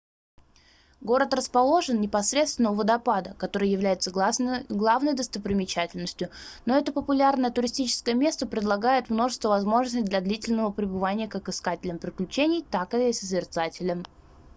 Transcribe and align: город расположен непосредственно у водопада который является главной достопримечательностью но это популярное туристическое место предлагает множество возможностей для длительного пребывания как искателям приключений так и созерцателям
город 1.01 1.35
расположен 1.35 2.01
непосредственно 2.01 2.71
у 2.71 2.73
водопада 2.73 3.35
который 3.35 3.69
является 3.69 4.09
главной 4.09 5.13
достопримечательностью 5.13 6.31
но 6.65 6.75
это 6.75 6.91
популярное 6.91 7.51
туристическое 7.51 8.15
место 8.15 8.47
предлагает 8.47 9.11
множество 9.11 9.49
возможностей 9.49 10.01
для 10.09 10.19
длительного 10.21 10.71
пребывания 10.71 11.27
как 11.27 11.49
искателям 11.49 11.99
приключений 11.99 12.63
так 12.67 12.95
и 12.95 13.13
созерцателям 13.13 14.03